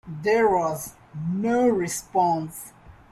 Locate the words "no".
1.13-1.67